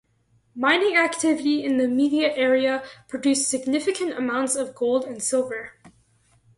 [0.55, 5.73] Mining activity in the immediate area produced significant amounts of gold and silver.